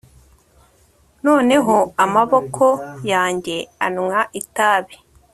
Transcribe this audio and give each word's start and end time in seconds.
noneho 1.25 1.75
amaboko 2.03 2.65
yanjye 3.11 3.55
anywa 3.85 4.21
itabi 4.39 4.95